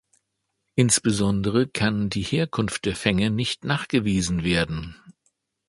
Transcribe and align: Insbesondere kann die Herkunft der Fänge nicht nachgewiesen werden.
Insbesondere 0.73 1.67
kann 1.67 2.09
die 2.09 2.23
Herkunft 2.23 2.85
der 2.85 2.95
Fänge 2.95 3.29
nicht 3.29 3.65
nachgewiesen 3.65 4.43
werden. 4.43 4.95